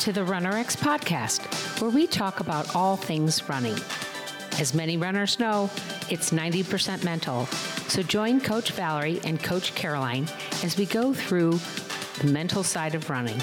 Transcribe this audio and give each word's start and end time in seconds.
to 0.00 0.12
the 0.14 0.22
RunRx 0.22 0.78
podcast, 0.78 1.78
where 1.78 1.90
we 1.90 2.06
talk 2.06 2.40
about 2.40 2.74
all 2.74 2.96
things 2.96 3.46
running. 3.50 3.76
As 4.58 4.72
many 4.72 4.96
runners 4.96 5.38
know, 5.38 5.68
it's 6.08 6.30
90% 6.30 7.04
mental. 7.04 7.44
So 7.88 8.02
join 8.02 8.40
Coach 8.40 8.72
Valerie 8.72 9.20
and 9.24 9.42
Coach 9.42 9.74
Caroline 9.74 10.26
as 10.64 10.78
we 10.78 10.86
go 10.86 11.12
through 11.12 11.60
the 12.18 12.32
mental 12.32 12.62
side 12.62 12.94
of 12.94 13.10
running. 13.10 13.38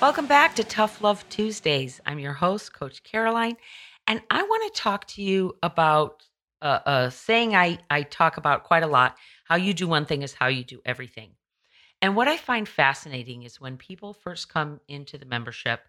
Welcome 0.00 0.26
back 0.26 0.56
to 0.56 0.64
Tough 0.64 1.02
Love 1.02 1.28
Tuesdays. 1.28 2.00
I'm 2.06 2.18
your 2.18 2.32
host, 2.32 2.72
Coach 2.72 3.02
Caroline, 3.02 3.58
and 4.06 4.22
I 4.30 4.42
want 4.44 4.74
to 4.74 4.80
talk 4.80 5.06
to 5.08 5.22
you 5.22 5.58
about 5.62 6.26
a, 6.62 6.80
a 6.86 7.10
saying 7.10 7.54
I, 7.54 7.80
I 7.90 8.04
talk 8.04 8.38
about 8.38 8.64
quite 8.64 8.82
a 8.82 8.86
lot 8.86 9.16
how 9.44 9.56
you 9.56 9.74
do 9.74 9.86
one 9.86 10.06
thing 10.06 10.22
is 10.22 10.32
how 10.32 10.46
you 10.46 10.64
do 10.64 10.80
everything. 10.86 11.32
And 12.02 12.16
what 12.16 12.28
I 12.28 12.36
find 12.36 12.68
fascinating 12.68 13.42
is 13.42 13.60
when 13.60 13.76
people 13.76 14.14
first 14.14 14.48
come 14.48 14.80
into 14.88 15.18
the 15.18 15.26
membership, 15.26 15.80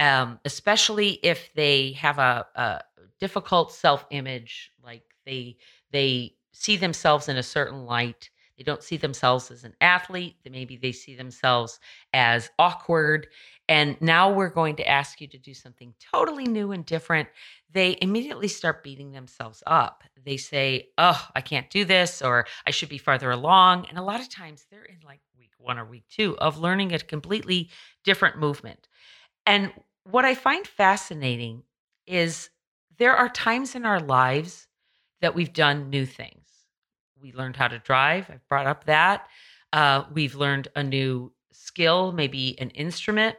um, 0.00 0.38
especially 0.44 1.18
if 1.22 1.50
they 1.54 1.92
have 1.92 2.18
a, 2.18 2.46
a 2.54 2.80
difficult 3.18 3.72
self-image, 3.72 4.72
like 4.82 5.02
they 5.26 5.56
they 5.90 6.34
see 6.52 6.76
themselves 6.76 7.28
in 7.28 7.36
a 7.36 7.42
certain 7.42 7.86
light. 7.86 8.30
They 8.58 8.64
don't 8.64 8.82
see 8.82 8.96
themselves 8.96 9.50
as 9.52 9.62
an 9.62 9.74
athlete. 9.80 10.36
Maybe 10.50 10.76
they 10.76 10.90
see 10.90 11.14
themselves 11.14 11.78
as 12.12 12.50
awkward. 12.58 13.28
And 13.68 13.96
now 14.00 14.32
we're 14.32 14.50
going 14.50 14.76
to 14.76 14.88
ask 14.88 15.20
you 15.20 15.28
to 15.28 15.38
do 15.38 15.54
something 15.54 15.94
totally 16.12 16.44
new 16.44 16.72
and 16.72 16.84
different. 16.84 17.28
They 17.72 17.96
immediately 18.02 18.48
start 18.48 18.82
beating 18.82 19.12
themselves 19.12 19.62
up. 19.66 20.02
They 20.24 20.36
say, 20.36 20.88
Oh, 20.98 21.28
I 21.36 21.40
can't 21.40 21.70
do 21.70 21.84
this, 21.84 22.20
or 22.20 22.46
I 22.66 22.72
should 22.72 22.88
be 22.88 22.98
farther 22.98 23.30
along. 23.30 23.86
And 23.88 23.96
a 23.96 24.02
lot 24.02 24.20
of 24.20 24.28
times 24.28 24.66
they're 24.70 24.84
in 24.84 24.98
like 25.06 25.20
week 25.38 25.52
one 25.58 25.78
or 25.78 25.84
week 25.84 26.04
two 26.10 26.36
of 26.38 26.58
learning 26.58 26.92
a 26.92 26.98
completely 26.98 27.70
different 28.04 28.38
movement. 28.38 28.88
And 29.46 29.72
what 30.04 30.24
I 30.24 30.34
find 30.34 30.66
fascinating 30.66 31.62
is 32.06 32.50
there 32.98 33.14
are 33.14 33.28
times 33.28 33.74
in 33.74 33.86
our 33.86 34.00
lives 34.00 34.66
that 35.20 35.34
we've 35.34 35.52
done 35.52 35.90
new 35.90 36.06
things. 36.06 36.47
We 37.20 37.32
learned 37.32 37.56
how 37.56 37.68
to 37.68 37.78
drive. 37.78 38.30
I've 38.30 38.46
brought 38.48 38.66
up 38.66 38.84
that. 38.84 39.28
Uh, 39.72 40.04
we've 40.12 40.34
learned 40.34 40.68
a 40.76 40.82
new 40.82 41.32
skill, 41.52 42.12
maybe 42.12 42.58
an 42.60 42.70
instrument. 42.70 43.36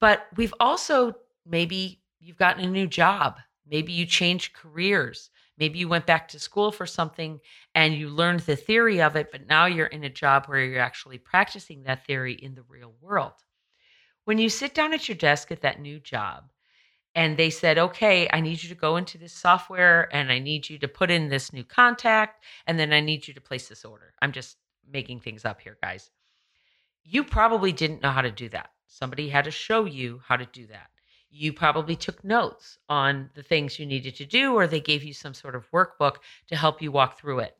But 0.00 0.26
we've 0.36 0.54
also 0.60 1.14
maybe 1.44 2.00
you've 2.20 2.38
gotten 2.38 2.64
a 2.64 2.70
new 2.70 2.86
job. 2.86 3.38
Maybe 3.66 3.92
you 3.92 4.06
changed 4.06 4.54
careers. 4.54 5.30
Maybe 5.58 5.78
you 5.78 5.88
went 5.88 6.06
back 6.06 6.28
to 6.28 6.38
school 6.38 6.70
for 6.70 6.86
something 6.86 7.40
and 7.74 7.94
you 7.94 8.10
learned 8.10 8.40
the 8.40 8.56
theory 8.56 9.00
of 9.00 9.16
it, 9.16 9.30
but 9.32 9.46
now 9.46 9.66
you're 9.66 9.86
in 9.86 10.04
a 10.04 10.10
job 10.10 10.46
where 10.46 10.62
you're 10.62 10.80
actually 10.80 11.18
practicing 11.18 11.82
that 11.84 12.04
theory 12.06 12.34
in 12.34 12.54
the 12.54 12.64
real 12.68 12.94
world. 13.00 13.32
When 14.24 14.38
you 14.38 14.48
sit 14.50 14.74
down 14.74 14.92
at 14.92 15.08
your 15.08 15.16
desk 15.16 15.50
at 15.50 15.62
that 15.62 15.80
new 15.80 15.98
job 15.98 16.50
and 17.16 17.38
they 17.38 17.48
said, 17.48 17.78
okay, 17.78 18.28
I 18.30 18.42
need 18.42 18.62
you 18.62 18.68
to 18.68 18.74
go 18.74 18.98
into 18.98 19.16
this 19.16 19.32
software 19.32 20.14
and 20.14 20.30
I 20.30 20.38
need 20.38 20.68
you 20.68 20.78
to 20.78 20.86
put 20.86 21.10
in 21.10 21.30
this 21.30 21.50
new 21.50 21.64
contact 21.64 22.44
and 22.66 22.78
then 22.78 22.92
I 22.92 23.00
need 23.00 23.26
you 23.26 23.32
to 23.32 23.40
place 23.40 23.68
this 23.68 23.86
order. 23.86 24.12
I'm 24.20 24.32
just 24.32 24.58
making 24.92 25.20
things 25.20 25.46
up 25.46 25.62
here, 25.62 25.78
guys. 25.82 26.10
You 27.04 27.24
probably 27.24 27.72
didn't 27.72 28.02
know 28.02 28.10
how 28.10 28.20
to 28.20 28.30
do 28.30 28.50
that. 28.50 28.68
Somebody 28.86 29.30
had 29.30 29.46
to 29.46 29.50
show 29.50 29.86
you 29.86 30.20
how 30.26 30.36
to 30.36 30.44
do 30.44 30.66
that. 30.66 30.90
You 31.30 31.54
probably 31.54 31.96
took 31.96 32.22
notes 32.22 32.76
on 32.88 33.30
the 33.34 33.42
things 33.42 33.78
you 33.78 33.86
needed 33.86 34.14
to 34.16 34.26
do, 34.26 34.54
or 34.54 34.66
they 34.66 34.80
gave 34.80 35.02
you 35.02 35.14
some 35.14 35.34
sort 35.34 35.54
of 35.54 35.70
workbook 35.70 36.16
to 36.48 36.56
help 36.56 36.82
you 36.82 36.92
walk 36.92 37.18
through 37.18 37.40
it. 37.40 37.56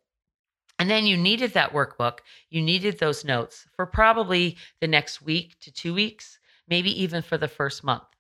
And 0.79 0.91
then 0.91 1.07
you 1.07 1.17
needed 1.17 1.55
that 1.55 1.73
workbook, 1.73 2.19
you 2.51 2.61
needed 2.61 2.99
those 2.99 3.25
notes 3.25 3.67
for 3.75 3.87
probably 3.87 4.59
the 4.81 4.87
next 4.87 5.23
week 5.23 5.59
to 5.61 5.73
two 5.73 5.95
weeks, 5.95 6.39
maybe 6.69 6.91
even 7.03 7.23
for 7.23 7.39
the 7.39 7.49
first 7.49 7.83
month. 7.83 8.16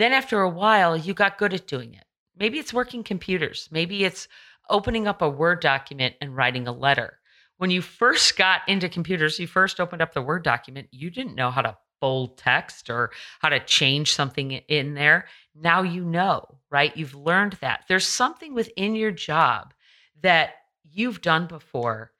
Then 0.00 0.14
after 0.14 0.40
a 0.40 0.48
while, 0.48 0.96
you 0.96 1.12
got 1.12 1.36
good 1.36 1.52
at 1.52 1.66
doing 1.66 1.92
it. 1.92 2.04
Maybe 2.34 2.58
it's 2.58 2.72
working 2.72 3.04
computers, 3.04 3.68
maybe 3.70 4.02
it's 4.02 4.28
opening 4.70 5.06
up 5.06 5.20
a 5.20 5.28
Word 5.28 5.60
document 5.60 6.14
and 6.22 6.34
writing 6.34 6.66
a 6.66 6.72
letter. 6.72 7.18
When 7.58 7.70
you 7.70 7.82
first 7.82 8.38
got 8.38 8.62
into 8.66 8.88
computers, 8.88 9.38
you 9.38 9.46
first 9.46 9.78
opened 9.78 10.00
up 10.00 10.14
the 10.14 10.22
Word 10.22 10.42
document, 10.42 10.88
you 10.90 11.10
didn't 11.10 11.34
know 11.34 11.50
how 11.50 11.60
to 11.60 11.76
bold 12.00 12.38
text 12.38 12.88
or 12.88 13.10
how 13.40 13.50
to 13.50 13.60
change 13.60 14.14
something 14.14 14.52
in 14.52 14.94
there. 14.94 15.26
Now 15.54 15.82
you 15.82 16.02
know, 16.02 16.46
right? 16.70 16.96
You've 16.96 17.14
learned 17.14 17.58
that. 17.60 17.84
There's 17.86 18.08
something 18.08 18.54
within 18.54 18.94
your 18.94 19.12
job 19.12 19.74
that 20.22 20.52
you've 20.90 21.20
done 21.20 21.46
before 21.46 22.12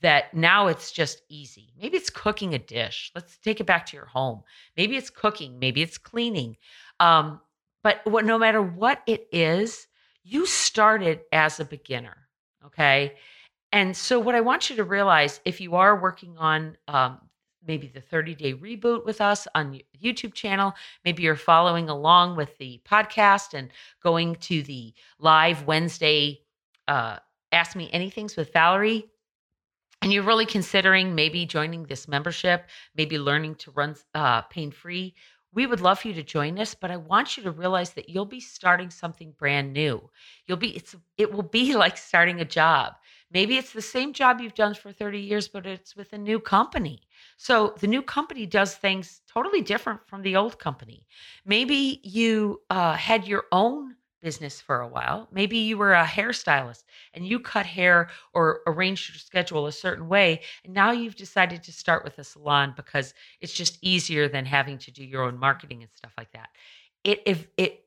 that 0.00 0.32
now 0.32 0.68
it's 0.68 0.90
just 0.90 1.20
easy. 1.28 1.74
Maybe 1.78 1.96
it's 1.96 2.08
cooking 2.10 2.54
a 2.54 2.58
dish. 2.58 3.12
Let's 3.14 3.36
take 3.38 3.60
it 3.60 3.66
back 3.66 3.84
to 3.86 3.96
your 3.96 4.06
home. 4.06 4.42
Maybe 4.74 4.96
it's 4.96 5.10
cooking, 5.10 5.58
maybe 5.58 5.82
it's 5.82 5.98
cleaning. 5.98 6.56
Um, 7.00 7.40
but 7.82 8.00
what, 8.04 8.24
no 8.24 8.38
matter 8.38 8.62
what 8.62 9.02
it 9.06 9.26
is, 9.32 9.86
you 10.22 10.46
started 10.46 11.20
as 11.32 11.58
a 11.58 11.64
beginner. 11.64 12.16
Okay. 12.66 13.14
And 13.72 13.96
so, 13.96 14.20
what 14.20 14.34
I 14.34 14.40
want 14.40 14.68
you 14.70 14.76
to 14.76 14.84
realize 14.84 15.40
if 15.44 15.60
you 15.60 15.76
are 15.76 16.00
working 16.00 16.36
on 16.36 16.76
um, 16.88 17.18
maybe 17.66 17.88
the 17.88 18.00
30 18.00 18.34
day 18.34 18.54
reboot 18.54 19.04
with 19.04 19.20
us 19.20 19.46
on 19.54 19.80
YouTube 20.02 20.34
channel. 20.34 20.74
Maybe 21.04 21.22
you're 21.22 21.36
following 21.36 21.88
along 21.88 22.36
with 22.36 22.56
the 22.58 22.80
podcast 22.88 23.54
and 23.54 23.70
going 24.02 24.36
to 24.36 24.62
the 24.62 24.94
live 25.18 25.66
Wednesday 25.66 26.40
uh, 26.88 27.18
Ask 27.52 27.76
Me 27.76 27.90
Anythings 27.92 28.36
with 28.36 28.52
Valerie. 28.52 29.06
And 30.02 30.12
you're 30.12 30.22
really 30.22 30.46
considering 30.46 31.14
maybe 31.14 31.44
joining 31.44 31.84
this 31.84 32.08
membership, 32.08 32.66
maybe 32.96 33.18
learning 33.18 33.56
to 33.56 33.70
run 33.72 33.96
uh, 34.14 34.42
pain 34.42 34.70
free. 34.70 35.14
We 35.52 35.66
would 35.66 35.80
love 35.80 36.00
for 36.00 36.08
you 36.08 36.14
to 36.14 36.22
join 36.22 36.58
us, 36.58 36.74
but 36.74 36.90
I 36.90 36.96
want 36.96 37.36
you 37.36 37.42
to 37.42 37.50
realize 37.50 37.90
that 37.94 38.08
you'll 38.08 38.24
be 38.24 38.40
starting 38.40 38.90
something 38.90 39.32
brand 39.36 39.72
new. 39.72 40.08
You'll 40.46 40.58
be 40.58 40.76
it's 40.76 40.94
it 41.18 41.32
will 41.32 41.42
be 41.42 41.74
like 41.84 41.96
starting 41.96 42.40
a 42.40 42.44
job. 42.44 42.94
Maybe 43.32 43.56
it's 43.56 43.72
the 43.72 43.82
same 43.82 44.12
job 44.12 44.40
you've 44.40 44.54
done 44.54 44.74
for 44.74 44.90
30 44.92 45.20
years, 45.20 45.46
but 45.46 45.64
it's 45.64 45.94
with 45.94 46.12
a 46.12 46.18
new 46.18 46.40
company. 46.40 47.02
So 47.36 47.74
the 47.78 47.86
new 47.86 48.02
company 48.02 48.44
does 48.44 48.74
things 48.74 49.20
totally 49.32 49.62
different 49.62 50.00
from 50.08 50.22
the 50.22 50.34
old 50.34 50.58
company. 50.58 51.06
Maybe 51.44 52.00
you 52.02 52.60
uh, 52.70 52.94
had 52.94 53.28
your 53.28 53.44
own 53.52 53.94
business 54.20 54.60
for 54.60 54.80
a 54.80 54.88
while. 54.88 55.28
Maybe 55.32 55.58
you 55.58 55.78
were 55.78 55.94
a 55.94 56.04
hairstylist 56.04 56.84
and 57.14 57.26
you 57.26 57.40
cut 57.40 57.66
hair 57.66 58.08
or 58.34 58.60
arranged 58.66 59.10
your 59.10 59.18
schedule 59.18 59.66
a 59.66 59.72
certain 59.72 60.08
way. 60.08 60.40
And 60.64 60.74
now 60.74 60.92
you've 60.92 61.16
decided 61.16 61.62
to 61.64 61.72
start 61.72 62.04
with 62.04 62.18
a 62.18 62.24
salon 62.24 62.74
because 62.76 63.14
it's 63.40 63.52
just 63.52 63.78
easier 63.82 64.28
than 64.28 64.44
having 64.44 64.78
to 64.78 64.90
do 64.90 65.04
your 65.04 65.22
own 65.22 65.38
marketing 65.38 65.82
and 65.82 65.90
stuff 65.94 66.12
like 66.18 66.32
that. 66.32 66.50
It 67.04 67.22
if 67.26 67.46
it 67.56 67.84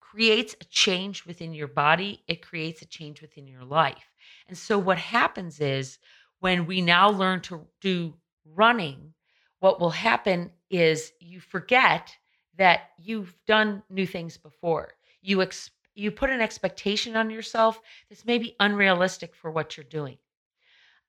creates 0.00 0.54
a 0.60 0.64
change 0.66 1.26
within 1.26 1.52
your 1.52 1.68
body, 1.68 2.22
it 2.28 2.40
creates 2.40 2.82
a 2.82 2.86
change 2.86 3.20
within 3.20 3.46
your 3.46 3.64
life. 3.64 4.12
And 4.48 4.56
so 4.56 4.78
what 4.78 4.98
happens 4.98 5.60
is 5.60 5.98
when 6.40 6.66
we 6.66 6.80
now 6.80 7.10
learn 7.10 7.40
to 7.42 7.66
do 7.80 8.14
running, 8.44 9.12
what 9.60 9.80
will 9.80 9.90
happen 9.90 10.50
is 10.70 11.12
you 11.18 11.40
forget 11.40 12.16
that 12.56 12.90
you've 12.98 13.34
done 13.46 13.82
new 13.90 14.06
things 14.06 14.36
before. 14.36 14.92
You 15.24 15.42
ex- 15.42 15.70
you 15.94 16.10
put 16.10 16.30
an 16.30 16.40
expectation 16.40 17.16
on 17.16 17.30
yourself 17.30 17.80
that's 18.08 18.26
maybe 18.26 18.56
unrealistic 18.60 19.34
for 19.34 19.50
what 19.50 19.76
you're 19.76 19.84
doing. 19.84 20.18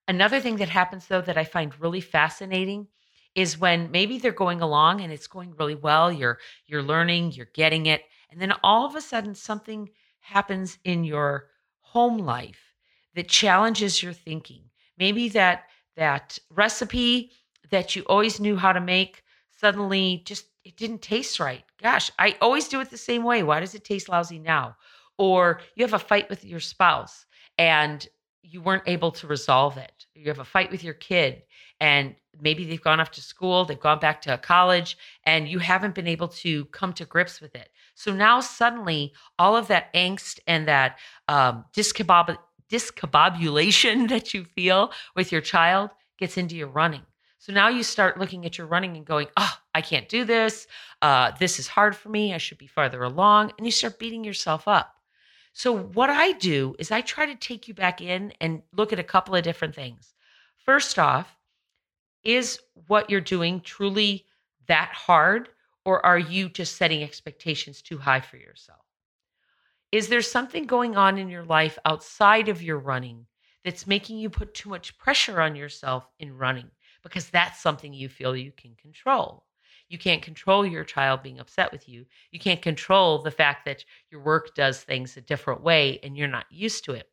Another 0.08 0.40
thing 0.40 0.56
that 0.58 0.70
happens 0.70 1.08
though 1.08 1.22
that 1.22 1.38
I 1.38 1.44
find 1.44 1.80
really 1.82 2.00
fascinating 2.02 2.88
is 3.36 3.58
when 3.58 3.92
maybe 3.92 4.18
they're 4.18 4.32
going 4.32 4.62
along 4.62 5.02
and 5.02 5.12
it's 5.12 5.28
going 5.28 5.54
really 5.58 5.76
well, 5.76 6.12
you're 6.12 6.40
you're 6.66 6.82
learning, 6.82 7.34
you're 7.34 7.50
getting 7.54 7.88
it, 7.88 8.04
and 8.32 8.42
then 8.42 8.54
all 8.64 8.86
of 8.86 8.96
a 8.96 9.02
sudden 9.02 9.36
something 9.36 9.90
happens 10.20 10.78
in 10.86 11.04
your 11.04 11.50
home 11.82 12.18
life 12.18 12.74
that 13.16 13.28
challenges 13.28 14.02
your 14.02 14.14
thinking. 14.14 14.64
Maybe 14.98 15.28
that 15.30 15.66
that 15.98 16.40
recipe 16.50 17.32
that 17.70 17.96
you 17.96 18.04
always 18.04 18.40
knew 18.40 18.56
how 18.56 18.72
to 18.72 18.82
make 18.82 19.24
suddenly 19.50 20.22
just 20.26 20.46
it 20.66 20.76
didn't 20.76 21.04
taste 21.04 21.40
right. 21.40 21.64
Gosh, 21.82 22.12
I 22.18 22.36
always 22.42 22.68
do 22.68 22.82
it 22.82 22.90
the 22.90 22.98
same 22.98 23.24
way. 23.24 23.44
Why 23.44 23.60
does 23.60 23.76
it 23.76 23.86
taste 23.86 24.10
lousy 24.10 24.40
now? 24.40 24.76
Or 25.18 25.62
you 25.76 25.86
have 25.86 25.94
a 25.94 26.00
fight 26.00 26.30
with 26.30 26.44
your 26.44 26.60
spouse 26.60 27.26
and 27.58 28.06
you 28.42 28.62
weren't 28.62 28.84
able 28.88 29.12
to 29.12 29.28
resolve 29.28 29.78
it. 29.78 30.08
You 30.16 30.28
have 30.28 30.40
a 30.40 30.46
fight 30.46 30.72
with 30.72 30.84
your 30.84 30.96
kid 30.96 31.44
and 31.80 32.16
maybe 32.42 32.66
they've 32.66 32.82
gone 32.82 33.00
off 33.00 33.12
to 33.12 33.22
school, 33.22 33.64
they've 33.64 33.80
gone 33.80 34.00
back 34.00 34.22
to 34.24 34.38
college, 34.40 34.98
and 35.24 35.48
you 35.48 35.60
haven't 35.60 35.96
been 35.96 36.08
able 36.08 36.30
to 36.30 36.66
come 36.66 36.94
to 36.94 37.06
grips 37.06 37.42
with 37.42 37.56
it. 37.56 37.70
So 37.94 38.14
now 38.14 38.40
suddenly, 38.40 39.14
all 39.40 39.56
of 39.56 39.68
that 39.68 39.94
angst 39.94 40.40
and 40.48 40.68
that 40.68 40.98
um, 41.28 41.66
discombobulation 41.76 42.38
that 44.10 44.34
you 44.34 44.46
feel 44.46 44.92
with 45.16 45.32
your 45.32 45.42
child 45.42 45.92
gets 46.18 46.38
into 46.38 46.56
your 46.56 46.70
running. 46.70 47.04
So 47.46 47.54
now 47.54 47.68
you 47.68 47.84
start 47.84 48.18
looking 48.18 48.48
at 48.48 48.58
your 48.58 48.66
running 48.66 48.98
and 48.98 49.06
going, 49.06 49.28
oh, 49.38 49.56
I 49.76 49.82
can't 49.82 50.10
do 50.10 50.26
this. 50.26 50.66
Uh, 51.04 51.32
this 51.40 51.60
is 51.60 51.68
hard 51.68 51.96
for 51.96 52.10
me. 52.10 52.34
I 52.34 52.40
should 52.40 52.58
be 52.58 52.66
farther 52.66 53.04
along. 53.04 53.52
And 53.60 53.68
you 53.68 53.72
start 53.72 54.00
beating 54.00 54.24
yourself 54.24 54.68
up. 54.68 54.96
So, 55.54 55.78
what 55.78 56.10
I 56.10 56.32
do 56.32 56.76
is 56.80 56.90
I 56.90 57.02
try 57.02 57.28
to 57.28 57.36
take 57.36 57.68
you 57.68 57.76
back 57.76 58.02
in 58.02 58.34
and 58.42 58.64
look 58.74 58.92
at 58.92 58.98
a 58.98 59.04
couple 59.04 59.36
of 59.36 59.44
different 59.44 59.76
things. 59.76 60.16
First 60.66 60.98
off, 60.98 61.38
is 62.24 62.60
what 62.88 63.12
you're 63.12 63.22
doing 63.22 63.62
truly 63.62 64.26
that 64.68 64.90
hard, 64.92 65.50
or 65.86 66.04
are 66.04 66.18
you 66.18 66.50
just 66.50 66.78
setting 66.78 67.04
expectations 67.04 67.84
too 67.84 68.00
high 68.00 68.22
for 68.22 68.38
yourself? 68.38 68.82
Is 69.92 70.08
there 70.08 70.24
something 70.24 70.66
going 70.66 70.98
on 70.98 71.20
in 71.20 71.30
your 71.30 71.46
life 71.46 71.78
outside 71.86 72.50
of 72.50 72.64
your 72.64 72.80
running 72.80 73.28
that's 73.64 73.86
making 73.86 74.18
you 74.18 74.32
put 74.32 74.56
too 74.56 74.70
much 74.70 74.98
pressure 74.98 75.40
on 75.40 75.56
yourself 75.56 76.10
in 76.18 76.36
running? 76.36 76.72
Because 77.06 77.30
that's 77.30 77.62
something 77.62 77.94
you 77.94 78.10
feel 78.10 78.36
you 78.36 78.52
can 78.52 78.76
control. 78.76 79.46
You 79.88 79.98
can't 80.00 80.24
control 80.24 80.66
your 80.66 80.84
child 80.84 81.22
being 81.22 81.40
upset 81.40 81.72
with 81.72 81.88
you. 81.88 82.06
You 82.32 82.40
can't 82.40 82.62
control 82.62 83.22
the 83.22 83.32
fact 83.32 83.66
that 83.66 83.86
your 84.10 84.22
work 84.22 84.56
does 84.56 84.82
things 84.82 85.16
a 85.16 85.22
different 85.22 85.62
way 85.62 86.00
and 86.02 86.18
you're 86.18 86.28
not 86.28 86.48
used 86.50 86.84
to 86.86 86.94
it. 86.94 87.08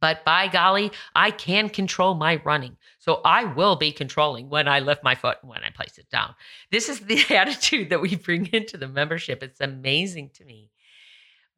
But 0.00 0.24
by 0.24 0.48
golly, 0.48 0.92
I 1.14 1.30
can 1.30 1.68
control 1.68 2.14
my 2.14 2.40
running. 2.42 2.78
So 2.98 3.20
I 3.22 3.44
will 3.44 3.76
be 3.76 3.92
controlling 3.92 4.48
when 4.48 4.66
I 4.66 4.80
lift 4.80 5.04
my 5.04 5.14
foot 5.14 5.36
and 5.42 5.50
when 5.50 5.62
I 5.62 5.68
place 5.68 5.98
it 5.98 6.08
down. 6.08 6.34
This 6.70 6.88
is 6.88 7.00
the 7.00 7.22
attitude 7.36 7.90
that 7.90 8.00
we 8.00 8.16
bring 8.16 8.46
into 8.46 8.78
the 8.78 8.88
membership. 8.88 9.42
It's 9.42 9.60
amazing 9.60 10.30
to 10.34 10.44
me. 10.44 10.70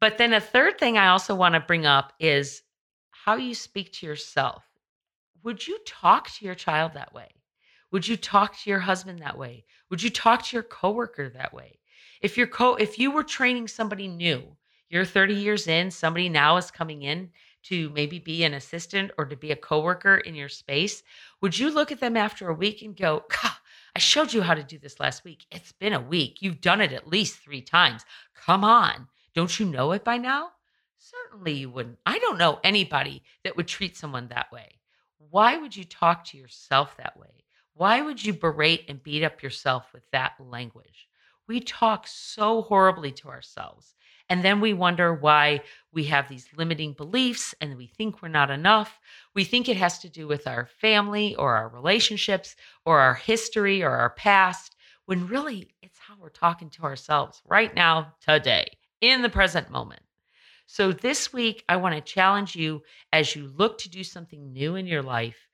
But 0.01 0.17
then 0.17 0.33
a 0.33 0.41
third 0.41 0.77
thing 0.77 0.97
I 0.97 1.07
also 1.07 1.33
want 1.33 1.55
to 1.55 1.61
bring 1.61 1.85
up 1.85 2.11
is 2.19 2.63
how 3.11 3.37
you 3.37 3.55
speak 3.55 3.93
to 3.93 4.05
yourself. 4.05 4.65
Would 5.43 5.65
you 5.65 5.79
talk 5.87 6.29
to 6.31 6.45
your 6.45 6.55
child 6.55 6.95
that 6.95 7.13
way? 7.13 7.29
Would 7.93 8.07
you 8.07 8.17
talk 8.17 8.57
to 8.57 8.71
your 8.71 8.79
husband 8.79 9.19
that 9.19 9.37
way? 9.37 9.65
Would 9.91 10.01
you 10.01 10.09
talk 10.09 10.43
to 10.43 10.55
your 10.55 10.63
coworker 10.63 11.29
that 11.29 11.53
way? 11.53 11.79
If 12.21 12.37
your 12.39 12.47
co 12.47 12.73
if 12.73 12.97
you 12.97 13.11
were 13.11 13.23
training 13.23 13.67
somebody 13.67 14.07
new, 14.07 14.57
you're 14.89 15.05
30 15.05 15.35
years 15.35 15.67
in, 15.67 15.91
somebody 15.91 16.27
now 16.27 16.57
is 16.57 16.71
coming 16.71 17.03
in 17.03 17.29
to 17.65 17.91
maybe 17.91 18.17
be 18.17 18.43
an 18.43 18.55
assistant 18.55 19.11
or 19.19 19.25
to 19.25 19.37
be 19.37 19.51
a 19.51 19.55
coworker 19.55 20.17
in 20.17 20.33
your 20.33 20.49
space, 20.49 21.03
would 21.39 21.57
you 21.57 21.69
look 21.69 21.91
at 21.91 21.99
them 21.99 22.17
after 22.17 22.49
a 22.49 22.55
week 22.55 22.81
and 22.81 22.97
go, 22.97 23.25
I 23.95 23.99
showed 23.99 24.33
you 24.33 24.41
how 24.41 24.55
to 24.55 24.63
do 24.63 24.79
this 24.79 24.99
last 24.99 25.23
week. 25.23 25.45
It's 25.51 25.71
been 25.71 25.93
a 25.93 26.01
week. 26.01 26.41
You've 26.41 26.61
done 26.61 26.81
it 26.81 26.93
at 26.93 27.07
least 27.07 27.37
three 27.37 27.61
times. 27.61 28.05
Come 28.33 28.63
on. 28.63 29.07
Don't 29.35 29.59
you 29.59 29.67
know 29.67 29.91
it 29.91 30.03
by 30.03 30.17
now? 30.17 30.49
Certainly 30.97 31.53
you 31.53 31.69
wouldn't. 31.69 31.99
I 32.07 32.17
don't 32.17 32.39
know 32.39 32.59
anybody 32.63 33.21
that 33.43 33.55
would 33.55 33.67
treat 33.67 33.95
someone 33.95 34.29
that 34.29 34.51
way. 34.51 34.79
Why 35.29 35.57
would 35.57 35.75
you 35.75 35.83
talk 35.83 36.25
to 36.25 36.37
yourself 36.39 36.97
that 36.97 37.19
way? 37.19 37.42
Why 37.75 38.01
would 38.01 38.23
you 38.23 38.33
berate 38.33 38.85
and 38.87 39.01
beat 39.01 39.23
up 39.23 39.41
yourself 39.41 39.91
with 39.93 40.03
that 40.11 40.33
language? 40.39 41.07
We 41.47 41.59
talk 41.59 42.05
so 42.07 42.61
horribly 42.61 43.11
to 43.13 43.29
ourselves. 43.29 43.95
And 44.29 44.43
then 44.43 44.61
we 44.61 44.73
wonder 44.73 45.13
why 45.13 45.61
we 45.91 46.05
have 46.05 46.29
these 46.29 46.47
limiting 46.55 46.93
beliefs 46.93 47.53
and 47.59 47.75
we 47.75 47.87
think 47.87 48.21
we're 48.21 48.29
not 48.29 48.51
enough. 48.51 48.99
We 49.33 49.43
think 49.43 49.67
it 49.67 49.77
has 49.77 49.99
to 49.99 50.09
do 50.09 50.27
with 50.27 50.47
our 50.47 50.65
family 50.65 51.35
or 51.35 51.55
our 51.55 51.67
relationships 51.67 52.55
or 52.85 52.99
our 52.99 53.15
history 53.15 53.83
or 53.83 53.91
our 53.91 54.11
past, 54.11 54.75
when 55.05 55.27
really 55.27 55.73
it's 55.81 55.99
how 55.99 56.15
we're 56.19 56.29
talking 56.29 56.69
to 56.71 56.83
ourselves 56.83 57.41
right 57.45 57.75
now, 57.75 58.13
today, 58.21 58.67
in 59.01 59.21
the 59.21 59.29
present 59.29 59.69
moment. 59.69 60.01
So 60.67 60.93
this 60.93 61.33
week, 61.33 61.65
I 61.67 61.75
want 61.75 61.95
to 61.95 62.01
challenge 62.01 62.55
you 62.55 62.83
as 63.11 63.35
you 63.35 63.51
look 63.57 63.77
to 63.79 63.89
do 63.89 64.03
something 64.03 64.53
new 64.53 64.75
in 64.75 64.87
your 64.87 65.03
life 65.03 65.47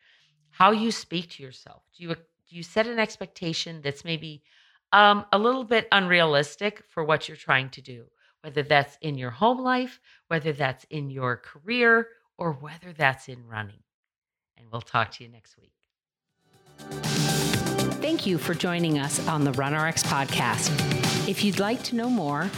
how 0.59 0.71
you 0.71 0.91
speak 0.91 1.29
to 1.31 1.41
yourself. 1.41 1.81
Do 1.97 2.03
you 2.03 2.15
do 2.15 2.55
you 2.55 2.63
set 2.63 2.87
an 2.87 2.99
expectation 2.99 3.81
that's 3.81 4.03
maybe 4.03 4.43
um, 4.91 5.25
a 5.31 5.37
little 5.37 5.63
bit 5.63 5.87
unrealistic 5.91 6.83
for 6.89 7.03
what 7.03 7.27
you're 7.27 7.37
trying 7.37 7.69
to 7.69 7.81
do, 7.81 8.05
whether 8.41 8.63
that's 8.63 8.97
in 9.01 9.17
your 9.17 9.29
home 9.29 9.59
life, 9.59 9.99
whether 10.27 10.51
that's 10.51 10.85
in 10.89 11.11
your 11.11 11.37
career, 11.37 12.07
or 12.37 12.53
whether 12.53 12.91
that's 12.91 13.29
in 13.29 13.47
running. 13.47 13.83
And 14.57 14.67
we'll 14.71 14.81
talk 14.81 15.11
to 15.11 15.23
you 15.23 15.29
next 15.29 15.57
week. 15.57 15.73
Thank 18.01 18.25
you 18.25 18.39
for 18.39 18.55
joining 18.55 18.97
us 18.97 19.25
on 19.27 19.43
the 19.43 19.51
RunRx 19.51 20.03
podcast. 20.05 20.71
If 21.29 21.43
you'd 21.43 21.59
like 21.59 21.83
to 21.83 21.95
know 21.95 22.09
more, 22.09 22.49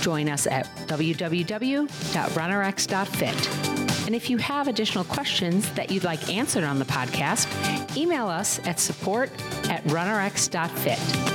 join 0.00 0.28
us 0.28 0.46
at 0.46 0.66
www.runrx.fit. 0.86 3.73
And 4.06 4.14
if 4.14 4.28
you 4.28 4.38
have 4.38 4.68
additional 4.68 5.04
questions 5.04 5.70
that 5.74 5.90
you'd 5.90 6.04
like 6.04 6.32
answered 6.32 6.64
on 6.64 6.78
the 6.78 6.84
podcast, 6.84 7.46
email 7.96 8.28
us 8.28 8.60
at 8.66 8.78
support 8.78 9.30
at 9.68 9.82
runrx.fit. 9.84 11.33